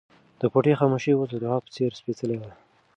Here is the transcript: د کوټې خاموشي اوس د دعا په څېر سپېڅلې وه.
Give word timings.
د 0.39 0.41
کوټې 0.53 0.73
خاموشي 0.79 1.11
اوس 1.13 1.27
د 1.31 1.35
دعا 1.43 1.57
په 1.63 1.69
څېر 1.75 1.91
سپېڅلې 1.99 2.37
وه. 2.39 2.51